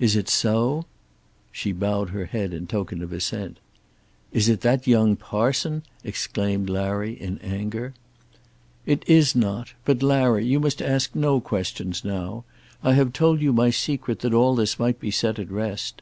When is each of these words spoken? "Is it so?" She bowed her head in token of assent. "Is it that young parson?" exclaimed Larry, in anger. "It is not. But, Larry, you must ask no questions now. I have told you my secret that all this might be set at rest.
"Is 0.00 0.16
it 0.16 0.26
so?" 0.26 0.86
She 1.52 1.70
bowed 1.72 2.08
her 2.08 2.24
head 2.24 2.54
in 2.54 2.66
token 2.66 3.02
of 3.02 3.12
assent. 3.12 3.58
"Is 4.32 4.48
it 4.48 4.62
that 4.62 4.86
young 4.86 5.16
parson?" 5.16 5.82
exclaimed 6.02 6.70
Larry, 6.70 7.12
in 7.12 7.36
anger. 7.40 7.92
"It 8.86 9.04
is 9.06 9.36
not. 9.36 9.74
But, 9.84 10.02
Larry, 10.02 10.46
you 10.46 10.58
must 10.60 10.80
ask 10.80 11.14
no 11.14 11.40
questions 11.40 12.06
now. 12.06 12.44
I 12.82 12.94
have 12.94 13.12
told 13.12 13.42
you 13.42 13.52
my 13.52 13.68
secret 13.68 14.20
that 14.20 14.32
all 14.32 14.54
this 14.54 14.78
might 14.78 14.98
be 14.98 15.10
set 15.10 15.38
at 15.38 15.50
rest. 15.50 16.00